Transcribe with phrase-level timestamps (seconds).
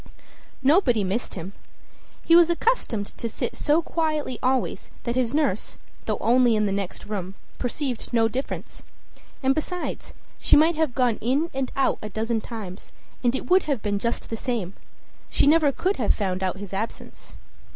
[0.63, 1.53] Nobody missed him.
[2.23, 6.71] He was accustomed to sit so quietly always that his nurse, though only in the
[6.71, 8.81] next room, perceived no difference.
[9.43, 12.91] And besides, she might have gone in and out a dozen times,
[13.23, 14.73] and it would have been just the same;
[15.29, 17.37] she never could have found out his absence.